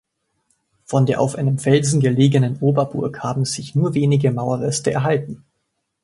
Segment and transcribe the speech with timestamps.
[0.85, 5.43] Von der auf einem Felsen gelegenen Oberburg haben sich nur wenige Mauerreste erhalten.